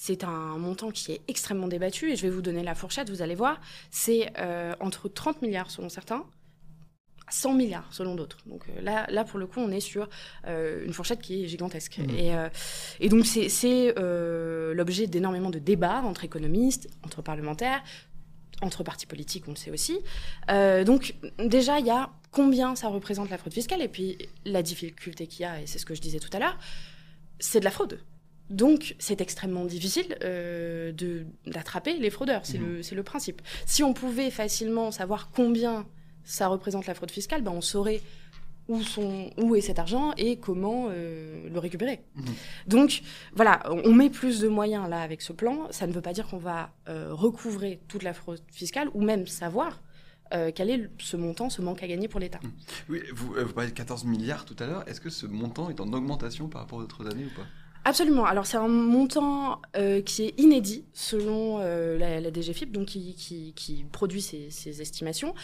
c'est 0.00 0.22
un 0.22 0.58
montant 0.58 0.92
qui 0.92 1.10
est 1.10 1.20
extrêmement 1.26 1.66
débattu 1.66 2.12
et 2.12 2.16
je 2.16 2.22
vais 2.22 2.30
vous 2.30 2.40
donner 2.40 2.62
la 2.62 2.76
fourchette, 2.76 3.10
vous 3.10 3.20
allez 3.20 3.34
voir. 3.34 3.60
C'est 3.90 4.30
euh, 4.38 4.72
entre 4.78 5.08
30 5.08 5.42
milliards 5.42 5.72
selon 5.72 5.88
certains 5.88 6.24
100 7.30 7.54
milliards 7.54 7.88
selon 7.90 8.14
d'autres. 8.14 8.38
Donc 8.46 8.62
euh, 8.68 8.80
là, 8.80 9.08
là, 9.10 9.24
pour 9.24 9.40
le 9.40 9.48
coup, 9.48 9.58
on 9.58 9.72
est 9.72 9.80
sur 9.80 10.08
euh, 10.46 10.86
une 10.86 10.92
fourchette 10.92 11.20
qui 11.20 11.42
est 11.42 11.48
gigantesque. 11.48 11.98
Mmh. 11.98 12.10
Et, 12.10 12.36
euh, 12.36 12.48
et, 13.00 13.08
donc, 13.08 13.26
c'est 13.26 13.94
euh, 13.98 14.72
l'objet 14.72 15.08
d'énormément 15.08 15.50
de 15.50 15.58
débats 15.58 16.00
entre 16.02 16.22
économistes, 16.22 16.88
entre 17.04 17.20
parlementaires, 17.20 17.82
entre 18.62 18.84
partis 18.84 19.06
politiques, 19.06 19.48
on 19.48 19.50
le 19.50 19.56
sait 19.56 19.72
aussi. 19.72 19.98
Donc, 20.48 21.16
déjà, 21.40 21.80
il 21.80 21.86
y 21.86 21.90
a 21.90 22.10
combien 22.30 22.76
ça 22.76 22.86
représente 22.86 23.30
la 23.30 23.38
fraude 23.38 23.52
fiscale, 23.52 23.82
et 23.82 23.88
puis 23.88 24.16
la 24.44 24.62
difficulté 24.62 25.26
qu'il 25.26 25.40
y 25.40 25.44
a, 25.44 25.60
et 25.60 25.66
c'est 25.66 25.78
ce 25.78 25.86
que 25.86 25.96
je 25.96 26.00
disais 26.00 26.20
tout 26.20 26.30
à 26.32 26.38
l'heure, 26.38 26.56
c'est 27.40 27.58
de 27.58 27.64
la 27.64 27.72
fraude. 27.72 28.00
Donc, 28.50 28.94
c'est 28.98 29.20
extrêmement 29.20 29.64
difficile 29.64 30.16
euh, 30.22 30.92
d'attraper 31.46 31.98
les 31.98 32.10
fraudeurs. 32.10 32.40
C'est 32.44 32.58
mmh. 32.58 32.80
le, 32.90 32.96
le 32.96 33.02
principe. 33.02 33.42
Si 33.66 33.82
on 33.82 33.92
pouvait 33.92 34.30
facilement 34.30 34.90
savoir 34.90 35.30
combien 35.30 35.86
ça 36.24 36.48
représente 36.48 36.86
la 36.86 36.94
fraude 36.94 37.10
fiscale, 37.10 37.42
ben 37.42 37.52
on 37.52 37.60
saurait 37.60 38.00
où, 38.68 38.82
sont, 38.82 39.30
où 39.38 39.56
est 39.56 39.60
cet 39.62 39.78
argent 39.78 40.12
et 40.16 40.36
comment 40.38 40.88
euh, 40.90 41.48
le 41.48 41.58
récupérer. 41.58 42.04
Mmh. 42.14 42.22
Donc 42.66 43.02
voilà, 43.34 43.62
on 43.70 43.92
met 43.92 44.10
plus 44.10 44.40
de 44.40 44.48
moyens 44.48 44.88
là 44.88 45.00
avec 45.00 45.22
ce 45.22 45.32
plan. 45.32 45.68
Ça 45.70 45.86
ne 45.86 45.92
veut 45.92 46.02
pas 46.02 46.12
dire 46.12 46.28
qu'on 46.28 46.38
va 46.38 46.70
euh, 46.88 47.08
recouvrer 47.12 47.80
toute 47.88 48.02
la 48.02 48.12
fraude 48.12 48.40
fiscale 48.50 48.90
ou 48.94 49.02
même 49.02 49.26
savoir 49.26 49.80
euh, 50.34 50.50
quel 50.54 50.68
est 50.68 50.90
ce 50.98 51.16
montant, 51.16 51.48
ce 51.48 51.62
manque 51.62 51.82
à 51.82 51.88
gagner 51.88 52.08
pour 52.08 52.20
l'État. 52.20 52.40
Mmh. 52.42 52.50
Oui, 52.90 53.02
vous, 53.14 53.34
euh, 53.36 53.44
vous 53.44 53.52
parlez 53.54 53.70
de 53.70 53.74
14 53.74 54.04
milliards 54.04 54.44
tout 54.44 54.56
à 54.58 54.66
l'heure. 54.66 54.86
Est-ce 54.86 55.00
que 55.00 55.10
ce 55.10 55.26
montant 55.26 55.70
est 55.70 55.80
en 55.80 55.90
augmentation 55.92 56.48
par 56.48 56.62
rapport 56.62 56.78
aux 56.78 56.82
autres 56.82 57.10
années 57.10 57.24
ou 57.24 57.34
pas? 57.34 57.46
Absolument. 57.88 58.26
Alors 58.26 58.44
c'est 58.44 58.58
un 58.58 58.68
montant 58.68 59.62
euh, 59.74 60.02
qui 60.02 60.24
est 60.24 60.38
inédit 60.38 60.84
selon 60.92 61.58
euh, 61.60 61.96
la, 61.96 62.20
la, 62.20 62.30
DGFIP, 62.30 62.70
donc 62.70 62.88
qui, 62.88 63.14
qui, 63.14 63.54
qui 63.54 63.86
produit 63.90 64.20
ces, 64.20 64.50
ces 64.50 64.82
estimations. 64.82 65.34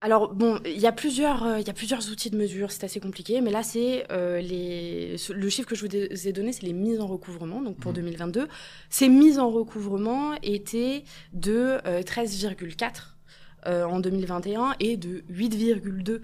Alors 0.00 0.32
bon, 0.32 0.58
il 0.64 0.80
y 0.80 0.86
a 0.86 0.92
plusieurs, 0.92 1.44
euh, 1.44 1.60
il 1.60 1.66
y 1.66 1.70
a 1.70 1.74
plusieurs 1.74 2.10
outils 2.10 2.30
de 2.30 2.38
mesure, 2.38 2.70
c'est 2.70 2.84
assez 2.84 2.98
compliqué, 2.98 3.42
mais 3.42 3.50
là 3.50 3.62
c'est 3.62 4.10
euh, 4.10 4.40
les, 4.40 5.16
le 5.34 5.48
chiffre 5.50 5.68
que 5.68 5.74
je 5.74 5.86
vous 5.86 5.94
ai 5.94 6.32
donné, 6.32 6.54
c'est 6.54 6.62
les 6.62 6.72
mises 6.72 6.98
en 6.98 7.06
recouvrement. 7.06 7.60
Donc 7.60 7.76
pour 7.76 7.92
mmh. 7.92 7.96
2022, 7.96 8.48
ces 8.88 9.10
mises 9.10 9.38
en 9.38 9.50
recouvrement 9.50 10.32
étaient 10.42 11.04
de 11.34 11.78
euh, 11.86 12.00
13,4 12.00 13.16
euh, 13.66 13.84
en 13.84 14.00
2021 14.00 14.76
et 14.80 14.96
de 14.96 15.24
8,2 15.30 16.22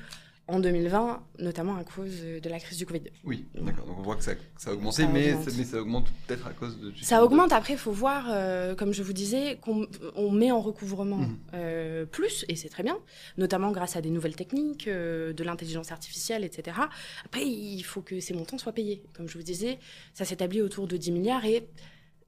en 0.50 0.60
2020, 0.60 1.22
notamment 1.38 1.76
à 1.76 1.84
cause 1.84 2.22
de 2.42 2.48
la 2.48 2.58
crise 2.58 2.78
du 2.78 2.86
Covid. 2.86 3.02
Oui, 3.24 3.46
d'accord. 3.54 3.86
Donc 3.86 3.98
on 3.98 4.02
voit 4.02 4.16
que 4.16 4.24
ça, 4.24 4.32
ça 4.56 4.70
a 4.70 4.72
augmenté, 4.74 5.02
ça 5.02 5.08
mais, 5.08 5.32
augmente. 5.32 5.54
mais, 5.56 5.64
ça 5.64 5.80
augmente 5.80 6.06
peut-être 6.26 6.46
à 6.46 6.52
cause 6.52 6.78
de... 6.80 6.92
Ça 7.02 7.24
augmente, 7.24 7.52
après, 7.52 7.74
il 7.74 7.78
faut 7.78 7.92
voir, 7.92 8.26
euh, 8.28 8.74
comme 8.74 8.92
je 8.92 9.02
vous 9.02 9.12
disais, 9.12 9.58
qu'on 9.60 9.86
on 10.16 10.30
met 10.30 10.50
en 10.50 10.60
recouvrement 10.60 11.18
mmh. 11.18 11.38
euh, 11.54 12.04
plus, 12.04 12.44
et 12.48 12.56
c'est 12.56 12.68
très 12.68 12.82
bien, 12.82 12.98
notamment 13.38 13.70
grâce 13.70 13.96
à 13.96 14.00
des 14.00 14.10
nouvelles 14.10 14.36
techniques, 14.36 14.88
euh, 14.88 15.32
de 15.32 15.44
l'intelligence 15.44 15.92
artificielle, 15.92 16.44
etc. 16.44 16.78
Après, 17.24 17.46
il 17.46 17.82
faut 17.82 18.02
que 18.02 18.20
ces 18.20 18.34
montants 18.34 18.58
soient 18.58 18.72
payés. 18.72 19.02
Comme 19.14 19.28
je 19.28 19.38
vous 19.38 19.44
disais, 19.44 19.78
ça 20.14 20.24
s'établit 20.24 20.62
autour 20.62 20.88
de 20.88 20.96
10 20.96 21.12
milliards, 21.12 21.44
et 21.44 21.68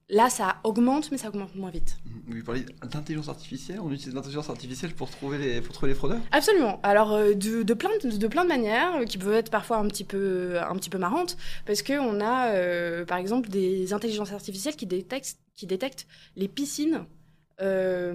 Là, 0.09 0.29
ça 0.29 0.57
augmente, 0.63 1.11
mais 1.11 1.17
ça 1.17 1.29
augmente 1.29 1.55
moins 1.55 1.69
vite. 1.69 1.97
Vous 2.27 2.43
parlez 2.43 2.65
d'intelligence 2.91 3.29
artificielle 3.29 3.79
On 3.81 3.91
utilise 3.91 4.13
l'intelligence 4.13 4.49
artificielle 4.49 4.93
pour 4.93 5.09
trouver 5.09 5.37
les, 5.37 5.61
pour 5.61 5.73
trouver 5.73 5.93
les 5.93 5.97
fraudeurs 5.97 6.19
Absolument. 6.31 6.79
Alors, 6.83 7.13
euh, 7.13 7.33
de, 7.33 7.63
de, 7.63 7.73
plein 7.73 7.89
de, 8.03 8.17
de, 8.17 8.27
plein 8.27 8.43
de 8.43 8.49
manières, 8.49 8.95
euh, 8.95 9.05
qui 9.05 9.17
peuvent 9.17 9.33
être 9.33 9.49
parfois 9.49 9.77
un 9.77 9.87
petit 9.87 10.03
peu, 10.03 10.59
un 10.61 10.75
petit 10.75 10.89
peu 10.89 10.97
marrantes, 10.97 11.37
parce 11.65 11.81
qu'on 11.81 12.19
a, 12.21 12.49
euh, 12.49 13.05
par 13.05 13.17
exemple, 13.17 13.49
des 13.49 13.93
intelligences 13.93 14.33
artificielles 14.33 14.75
qui 14.75 14.85
détectent, 14.85 15.37
qui 15.55 15.67
détectent 15.67 16.07
les 16.35 16.47
piscines 16.47 17.05
euh, 17.61 18.13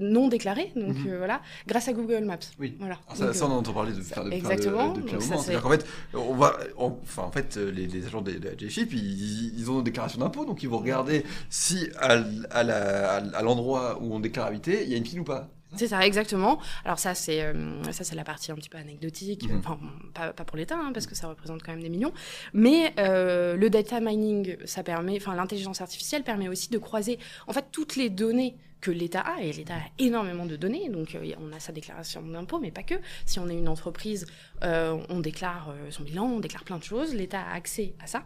non 0.00 0.28
déclarés, 0.28 0.72
donc 0.74 0.96
mm 0.96 1.04
-hmm. 1.04 1.10
euh, 1.10 1.18
voilà, 1.18 1.42
grâce 1.66 1.88
à 1.88 1.92
Google 1.92 2.24
Maps. 2.24 2.38
Oui. 2.58 2.76
Voilà. 2.78 2.98
Alors 3.06 3.16
ça, 3.16 3.26
donc, 3.26 3.34
ça, 3.34 3.46
on 3.46 3.52
entend 3.52 3.72
parler 3.72 3.92
de, 3.92 4.02
ça, 4.02 4.24
de, 4.24 4.30
exactement. 4.32 4.92
De, 4.92 5.00
depuis 5.00 5.16
un 5.16 5.18
moment. 5.18 5.38
C'est-à-dire 5.38 5.62
qu'en 5.62 5.70
fait, 5.70 5.86
on 6.14 6.34
va, 6.34 6.58
on, 6.78 6.96
enfin 7.02 7.24
en 7.24 7.30
fait, 7.30 7.56
les, 7.56 7.86
les 7.86 8.06
agents 8.06 8.22
de, 8.22 8.32
la 8.32 8.54
GFIP, 8.56 8.92
ils, 8.94 9.58
ils, 9.58 9.70
ont 9.70 9.78
une 9.78 9.84
déclaration 9.84 10.18
d'impôt, 10.20 10.44
donc 10.44 10.62
ils 10.62 10.68
vont 10.68 10.78
regarder 10.78 11.24
si 11.50 11.88
à 12.00 13.42
l'endroit 13.42 13.98
où 14.00 14.14
on 14.14 14.20
déclare 14.20 14.46
habiter, 14.46 14.76
il 14.84 14.90
y 14.90 14.94
a 14.94 14.96
une 14.96 15.04
pile 15.04 15.20
ou 15.20 15.24
pas. 15.24 15.42
C'est 15.76 15.88
ça, 15.88 16.06
exactement. 16.06 16.58
Alors 16.84 16.98
ça, 16.98 17.14
c'est 17.14 17.42
euh, 17.42 17.82
ça, 17.92 18.04
c'est 18.04 18.14
la 18.14 18.24
partie 18.24 18.50
un 18.50 18.54
petit 18.54 18.68
peu 18.68 18.78
anecdotique. 18.78 19.48
Mmh. 19.48 19.58
Enfin, 19.58 19.78
pas, 20.14 20.32
pas 20.32 20.44
pour 20.44 20.56
l'État, 20.56 20.76
hein, 20.76 20.92
parce 20.92 21.06
que 21.06 21.14
ça 21.14 21.28
représente 21.28 21.62
quand 21.62 21.72
même 21.72 21.82
des 21.82 21.90
millions. 21.90 22.12
Mais 22.52 22.94
euh, 22.98 23.56
le 23.56 23.70
data 23.70 24.00
mining, 24.00 24.56
ça 24.64 24.82
permet, 24.82 25.16
enfin, 25.16 25.34
l'intelligence 25.34 25.80
artificielle 25.80 26.24
permet 26.24 26.48
aussi 26.48 26.70
de 26.70 26.78
croiser, 26.78 27.18
en 27.46 27.52
fait, 27.52 27.66
toutes 27.70 27.96
les 27.96 28.10
données 28.10 28.56
que 28.80 28.90
l'État 28.90 29.20
a, 29.20 29.40
et 29.40 29.52
l'État 29.52 29.74
a 29.74 29.82
énormément 29.98 30.46
de 30.46 30.56
données, 30.56 30.88
donc 30.88 31.14
euh, 31.14 31.32
on 31.40 31.52
a 31.52 31.60
sa 31.60 31.72
déclaration 31.72 32.22
d'impôt, 32.22 32.58
mais 32.58 32.70
pas 32.70 32.82
que. 32.82 32.94
Si 33.26 33.38
on 33.38 33.48
est 33.48 33.56
une 33.56 33.68
entreprise, 33.68 34.26
euh, 34.62 34.98
on 35.08 35.20
déclare 35.20 35.70
euh, 35.70 35.90
son 35.90 36.04
bilan, 36.04 36.24
on 36.24 36.40
déclare 36.40 36.64
plein 36.64 36.78
de 36.78 36.84
choses, 36.84 37.14
l'État 37.14 37.40
a 37.40 37.54
accès 37.54 37.94
à 38.02 38.06
ça, 38.06 38.24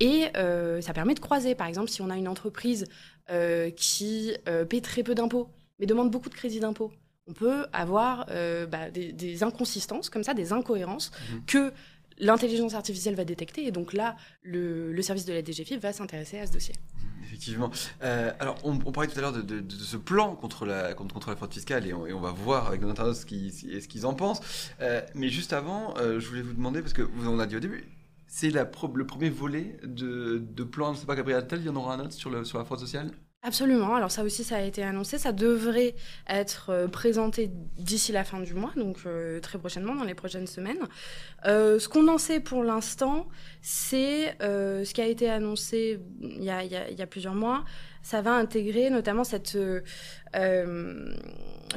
et 0.00 0.26
ça 0.80 0.92
permet 0.92 1.14
de 1.14 1.20
croiser. 1.20 1.54
Par 1.54 1.66
exemple, 1.66 1.88
si 1.88 2.02
on 2.02 2.10
a 2.10 2.16
une 2.16 2.28
entreprise 2.28 2.86
qui 3.76 4.32
paie 4.68 4.80
très 4.80 5.02
peu 5.02 5.14
d'impôts, 5.14 5.50
mais 5.78 5.86
demande 5.86 6.10
beaucoup 6.10 6.28
de 6.28 6.34
crédit 6.34 6.60
d'impôt, 6.60 6.92
on 7.26 7.32
peut 7.32 7.66
avoir 7.72 8.26
bah, 8.26 8.90
des, 8.90 9.42
inconsistances 9.42 10.08
comme 10.08 10.24
ça, 10.24 10.34
des 10.34 10.52
incohérences 10.52 11.10
mmh. 11.10 11.44
que 11.46 11.72
l'intelligence 12.20 12.74
artificielle 12.74 13.14
va 13.14 13.24
détecter. 13.24 13.66
Et 13.66 13.70
donc 13.70 13.92
là, 13.92 14.16
le, 14.42 15.00
service 15.02 15.24
de 15.24 15.32
la 15.32 15.42
DGFIP 15.42 15.80
va 15.80 15.92
s'intéresser 15.92 16.38
à 16.38 16.46
ce 16.46 16.52
dossier. 16.52 16.74
Effectivement. 17.22 17.70
Euh, 18.02 18.32
alors, 18.40 18.58
on, 18.64 18.76
parlait 18.78 19.08
tout 19.08 19.18
à 19.18 19.22
l'heure 19.22 19.32
de, 19.32 19.64
ce 19.78 19.96
plan 19.96 20.34
contre 20.34 20.64
la, 20.64 20.94
contre, 20.94 21.28
la 21.28 21.36
fraude 21.36 21.52
fiscale 21.52 21.86
et 21.86 21.92
on, 21.92 22.20
va 22.20 22.30
voir 22.30 22.68
avec 22.68 22.80
nos 22.80 22.88
internautes 22.88 23.16
ce 23.16 23.26
qu'ils 23.26 24.06
en 24.06 24.14
pensent. 24.14 24.40
Euh, 24.80 25.02
mais 25.14 25.28
juste 25.28 25.52
avant, 25.52 25.94
euh, 25.98 26.20
je 26.20 26.28
voulais 26.28 26.42
vous 26.42 26.54
demander, 26.54 26.80
parce 26.80 26.94
que 26.94 27.02
vous 27.02 27.28
en 27.28 27.38
avez 27.38 27.48
dit 27.48 27.56
au 27.56 27.60
début, 27.60 27.84
c'est 28.26 28.50
le 28.50 29.06
premier 29.06 29.30
volet 29.30 29.78
de, 29.84 30.38
de 30.38 30.64
plan, 30.64 30.88
je 30.88 30.92
ne 30.92 31.00
sais 31.00 31.06
pas, 31.06 31.16
Gabriel 31.16 31.40
Attal, 31.40 31.60
il 31.60 31.66
y 31.66 31.68
en 31.68 31.76
aura 31.76 31.94
un 31.94 32.00
autre 32.00 32.12
sur, 32.12 32.30
le, 32.30 32.44
sur 32.44 32.58
la 32.58 32.64
fraude 32.64 32.80
sociale? 32.80 33.10
Absolument. 33.44 33.94
Alors 33.94 34.10
ça 34.10 34.24
aussi, 34.24 34.42
ça 34.42 34.56
a 34.56 34.60
été 34.62 34.82
annoncé. 34.82 35.16
Ça 35.16 35.30
devrait 35.32 35.94
être 36.28 36.70
euh, 36.70 36.88
présenté 36.88 37.50
d'ici 37.78 38.10
la 38.10 38.24
fin 38.24 38.40
du 38.40 38.52
mois, 38.52 38.72
donc 38.76 38.98
euh, 39.06 39.38
très 39.40 39.58
prochainement, 39.58 39.94
dans 39.94 40.04
les 40.04 40.14
prochaines 40.14 40.48
semaines. 40.48 40.80
Euh, 41.46 41.78
ce 41.78 41.88
qu'on 41.88 42.08
en 42.08 42.18
sait 42.18 42.40
pour 42.40 42.64
l'instant, 42.64 43.28
c'est 43.62 44.36
ce 44.40 44.92
qui 44.92 45.00
a 45.00 45.06
été 45.06 45.30
annoncé 45.30 46.00
il 46.20 46.42
y 46.42 46.50
a, 46.50 46.64
il 46.64 46.98
y 46.98 47.02
a 47.02 47.06
plusieurs 47.06 47.34
mois. 47.34 47.64
Ça 48.08 48.22
va 48.22 48.32
intégrer 48.32 48.88
notamment 48.88 49.22
cette 49.22 49.54
euh, 50.34 51.14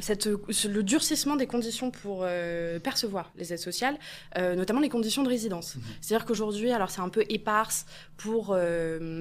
cette, 0.00 0.24
le 0.24 0.82
durcissement 0.82 1.36
des 1.36 1.46
conditions 1.46 1.90
pour 1.90 2.20
euh, 2.22 2.80
percevoir 2.80 3.30
les 3.36 3.52
aides 3.52 3.58
sociales, 3.58 3.98
euh, 4.38 4.54
notamment 4.54 4.80
les 4.80 4.88
conditions 4.88 5.22
de 5.24 5.28
résidence. 5.28 5.76
Mhm. 5.76 5.82
C'est-à-dire 6.00 6.24
qu'aujourd'hui, 6.24 6.72
alors 6.72 6.88
c'est 6.88 7.02
un 7.02 7.10
peu 7.10 7.26
éparse 7.28 7.84
pour 8.16 8.56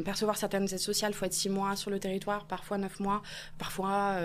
percevoir 0.05 0.37
certaines 0.37 0.63
aides 0.63 0.79
sociales, 0.79 1.11
il 1.11 1.15
faut 1.15 1.25
être 1.25 1.33
six 1.33 1.49
mois 1.49 1.75
sur 1.75 1.91
le 1.91 1.99
territoire, 1.99 2.45
parfois 2.45 2.77
neuf 2.77 3.01
mois, 3.01 3.21
parfois 3.57 4.15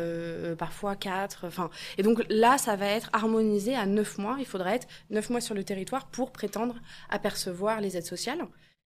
parfois 0.56 0.94
quatre. 0.94 1.44
Enfin, 1.48 1.70
et 1.98 2.04
donc 2.04 2.24
là, 2.28 2.56
ça 2.56 2.76
va 2.76 2.86
être 2.86 3.10
harmonisé 3.12 3.74
à 3.74 3.84
neuf 3.84 4.16
mois. 4.18 4.36
Il 4.38 4.46
faudrait 4.46 4.76
être 4.76 4.86
neuf 5.10 5.28
mois 5.28 5.40
sur 5.40 5.56
le 5.56 5.64
territoire 5.64 6.06
pour 6.06 6.30
prétendre 6.30 6.76
à 7.10 7.18
percevoir 7.18 7.80
les 7.80 7.96
aides 7.96 8.06
sociales. 8.06 8.46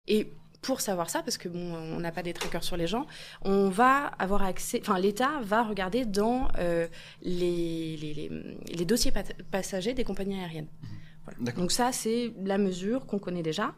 Et 0.08 0.32
pour 0.68 0.82
savoir 0.82 1.10
ça, 1.10 1.24
parce 1.24 1.38
que 1.38 1.48
on 1.48 2.02
n'a 2.02 2.12
pas 2.12 2.24
des 2.24 2.34
trackers 2.34 2.62
sur 2.62 2.76
les 2.76 2.88
gens, 2.88 3.08
on 3.46 3.70
va 3.70 4.08
avoir 4.20 4.44
accès, 4.44 4.82
enfin 4.82 5.00
l'État 5.00 5.40
va 5.42 5.64
regarder 5.64 6.04
dans 6.04 6.50
euh, 6.60 6.88
les, 7.22 8.30
dossiers 8.86 9.14
passagers 9.50 9.94
des 9.94 10.04
compagnies 10.04 10.38
aériennes. 10.38 10.68
Mmh. 10.68 10.88
Donc 11.40 11.72
ça, 11.72 11.92
c'est 11.92 12.34
la 12.44 12.58
mesure 12.58 13.06
qu'on 13.06 13.20
connaît 13.20 13.44
déjà. 13.44 13.74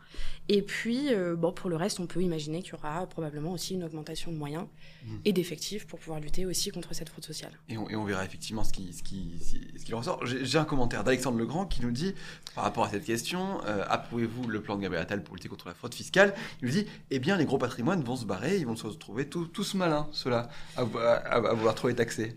Et 0.52 0.62
puis, 0.64 1.14
euh, 1.14 1.36
bon, 1.36 1.52
pour 1.52 1.70
le 1.70 1.76
reste, 1.76 2.00
on 2.00 2.08
peut 2.08 2.22
imaginer 2.22 2.64
qu'il 2.64 2.74
y 2.74 2.76
aura 2.76 3.06
probablement 3.06 3.52
aussi 3.52 3.76
une 3.76 3.84
augmentation 3.84 4.32
de 4.32 4.38
moyens 4.38 4.66
mmh. 5.06 5.16
et 5.26 5.34
d'effectifs 5.34 5.86
pour 5.86 6.00
pouvoir 6.00 6.20
lutter 6.20 6.46
aussi 6.46 6.72
contre 6.72 6.94
cette 6.96 7.10
fraude 7.10 7.24
sociale. 7.24 7.52
Et 7.70 7.78
on, 7.78 8.04
verra 8.04 8.26
effectivement 8.26 8.64
ce 8.64 8.74
qui, 8.74 8.92
ce 8.94 9.04
qui, 9.04 9.34
ce 9.78 9.86
qui 9.86 9.94
ressort. 9.94 10.26
J'ai 10.26 10.58
un 10.58 10.66
commentaire 10.66 11.04
d'Alexandre 11.04 11.38
Legrand 11.38 11.66
qui 11.66 11.82
nous 11.84 11.92
dit, 11.92 12.16
par 12.56 12.64
rapport 12.64 12.86
à 12.86 12.90
cette 12.90 13.06
question, 13.06 13.62
euh, 13.66 13.84
approuvez-vous 13.88 14.48
le 14.48 14.62
plan 14.62 14.76
de 14.76 14.82
Gabriel 14.82 15.04
Attal 15.04 15.24
pour 15.24 15.36
lutter 15.36 15.50
contre 15.50 15.68
la 15.68 15.76
fraude 15.76 15.94
fiscale? 15.94 16.34
Il 16.62 16.68
nous 16.68 16.74
dit, 16.74 16.88
eh 17.12 17.20
bien, 17.20 17.38
les 17.38 17.46
gros 17.46 17.60
patrimoines 17.60 18.04
vont 18.04 18.16
se 18.16 18.26
barrer, 18.26 18.58
ils 18.58 18.66
vont 18.66 18.76
se 18.76 18.88
retrouver 18.88 19.28
tous 19.30 19.76
malins, 19.76 20.08
ceux-là, 20.12 20.50
à, 20.76 20.84
vouloir 20.84 21.76
trop 21.76 21.90
être 21.90 21.98
taxés. 21.98 22.36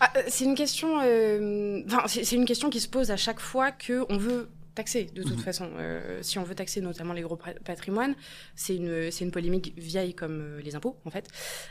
Ah, 0.00 0.10
euh, 0.16 0.22
c'est 0.28 0.44
une 0.44 0.54
question, 0.54 1.00
c'est 2.08 2.36
une 2.36 2.44
question 2.44 2.68
qui 2.68 2.80
se 2.80 2.88
pose 2.88 3.10
à 3.10 3.16
chaque 3.16 3.40
fois 3.40 3.72
qu'on 3.72 4.18
veut 4.18 4.50
taxer 4.74 5.04
de 5.04 5.22
toute 5.22 5.36
mhm. 5.36 5.42
façon. 5.42 5.68
Euh, 5.78 6.18
si 6.22 6.38
on 6.38 6.42
veut 6.42 6.54
taxer 6.54 6.80
notamment 6.80 7.12
les 7.12 7.22
gros 7.22 7.38
patrimoines, 7.64 8.14
c'est 8.54 8.76
une, 8.76 9.10
c'est 9.10 9.24
une 9.24 9.30
polémique 9.30 9.72
vieille 9.76 10.14
comme 10.14 10.40
euh, 10.40 10.60
les 10.62 10.74
impôts, 10.74 10.96
en 11.04 11.10
fait. 11.10 11.28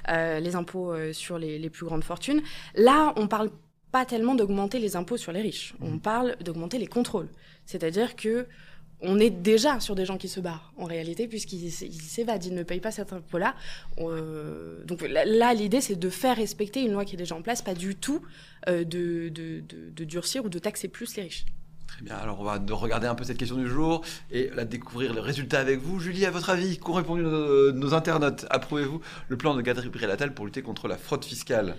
Euh, 0.09 0.39
les 0.39 0.55
impôts 0.55 0.93
sur 1.13 1.37
les, 1.37 1.59
les, 1.59 1.69
plus 1.69 1.85
grandes 1.85 2.03
fortunes. 2.03 2.41
Là, 2.75 3.13
on 3.17 3.27
parle 3.27 3.49
pas 3.91 4.05
tellement 4.05 4.35
d'augmenter 4.35 4.79
les 4.79 4.95
impôts 4.95 5.17
sur 5.17 5.31
les 5.31 5.41
riches. 5.41 5.75
On 5.81 5.91
mhm. 5.91 5.99
parle 5.99 6.35
d'augmenter 6.41 6.77
les 6.79 6.87
contrôles. 6.87 7.29
C'est-à-dire 7.65 8.15
que 8.15 8.47
on 9.05 9.19
est 9.19 9.29
déjà 9.29 9.81
sur 9.81 9.95
des 9.95 10.05
gens 10.05 10.17
qui 10.17 10.29
se 10.29 10.39
barrent, 10.39 10.71
en 10.77 10.85
réalité, 10.85 11.27
puisqu'ils 11.27 11.71
s'évadent, 11.73 12.45
ils 12.45 12.53
ne 12.53 12.63
payent 12.63 12.79
pas 12.79 12.91
cet 12.91 13.11
impôt-là. 13.11 13.53
donc 13.97 15.01
là, 15.01 15.53
l'idée, 15.53 15.81
c'est 15.81 15.97
de 15.97 16.09
faire 16.09 16.37
respecter 16.37 16.81
une 16.83 16.93
loi 16.93 17.03
qui 17.03 17.15
est 17.15 17.17
déjà 17.17 17.35
en 17.35 17.41
place, 17.41 17.61
pas 17.61 17.73
du 17.73 17.95
tout 17.95 18.21
de, 18.65 18.83
de, 18.83 19.61
de 19.67 20.03
durcir 20.05 20.45
ou 20.45 20.49
de 20.49 20.57
taxer 20.57 20.87
plus 20.87 21.17
les 21.17 21.23
riches. 21.23 21.45
Très 21.93 22.05
bien, 22.05 22.15
alors 22.15 22.39
on 22.39 22.43
va 22.43 22.59
regarder 22.71 23.05
un 23.05 23.13
peu 23.13 23.23
cette 23.23 23.37
question 23.37 23.55
du 23.55 23.69
jour 23.69 24.01
et 24.31 24.49
la 24.55 24.65
découvrir 24.65 25.13
le 25.13 25.19
résultat 25.21 25.59
avec 25.59 25.79
vous. 25.79 25.99
Julie, 25.99 26.25
à 26.25 26.31
votre 26.31 26.49
avis, 26.49 26.79
qu'ont 26.79 26.93
répondu 26.93 27.21
nos, 27.21 27.93
internautes? 27.93 28.47
Approuvez-vous 28.49 28.99
le 29.27 29.37
plan 29.37 29.53
de 29.53 29.61
Gabriel 29.61 30.09
Attal 30.09 30.33
pour 30.33 30.45
lutter 30.45 30.63
contre 30.63 30.87
la 30.87 30.97
fraude 30.97 31.23
fiscale? 31.23 31.75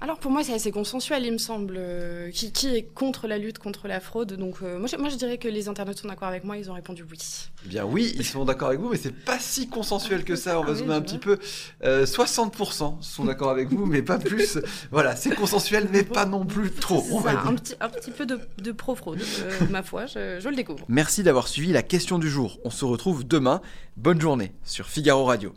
Alors 0.00 0.18
pour 0.18 0.30
moi 0.30 0.44
c'est 0.44 0.52
assez 0.52 0.70
consensuel 0.70 1.24
il 1.24 1.32
me 1.32 1.38
semble. 1.38 1.76
Euh, 1.78 2.30
qui, 2.30 2.68
est 2.68 2.82
contre 2.94 3.26
la 3.26 3.38
lutte 3.38 3.58
contre 3.58 3.88
la 3.88 4.00
fraude 4.00 4.34
Donc 4.34 4.56
euh, 4.62 4.78
moi, 4.78 4.88
je, 4.88 4.96
moi 4.96 5.08
je 5.08 5.16
dirais 5.16 5.38
que 5.38 5.48
les 5.48 5.68
internautes 5.68 5.98
sont 5.98 6.08
d'accord 6.08 6.28
avec 6.28 6.44
moi, 6.44 6.56
ils 6.56 6.70
ont 6.70 6.74
répondu 6.74 7.04
oui. 7.10 7.18
Eh 7.64 7.68
bien 7.68 7.84
oui, 7.84 8.12
ils 8.16 8.24
sont 8.24 8.44
d'accord 8.44 8.68
avec 8.68 8.80
vous, 8.80 8.90
mais 8.90 8.96
c'est 8.96 9.12
pas 9.12 9.38
si 9.38 9.68
consensuel 9.68 10.24
que 10.24 10.36
ça. 10.36 10.58
On 10.60 10.64
va 10.64 10.72
ah 10.72 10.74
zoomer 10.74 10.94
un 10.94 11.00
petit 11.00 11.18
peu. 11.18 11.38
60% 11.82 11.84
euh, 11.84 12.88
sont 13.00 13.24
d'accord 13.24 13.50
avec 13.50 13.68
vous, 13.68 13.86
mais 13.86 14.02
pas 14.02 14.18
plus. 14.18 14.58
voilà, 14.90 15.16
c'est 15.16 15.34
consensuel, 15.34 15.88
mais 15.90 16.02
pas 16.02 16.26
non 16.26 16.44
plus 16.44 16.70
trop. 16.70 17.04
On 17.10 17.20
va 17.20 17.30
Un, 17.30 17.54
petit, 17.54 17.74
un 17.80 17.88
petit 17.88 18.10
peu 18.10 18.26
de, 18.26 18.72
pro-fraude, 18.72 19.20
ma 19.70 19.82
foi, 19.82 20.06
je, 20.06 20.38
je 20.40 20.48
le 20.48 20.56
découvre. 20.56 20.84
Merci 20.88 21.22
d'avoir 21.22 21.48
suivi 21.48 21.72
la 21.72 21.82
question 21.82 22.18
du 22.18 22.28
jour. 22.28 22.58
On 22.64 22.70
se 22.70 22.84
retrouve 22.84 23.26
demain. 23.26 23.60
Bonne 23.96 24.20
journée 24.20 24.52
sur 24.64 24.86
Figaro 24.86 25.24
Radio. 25.24 25.52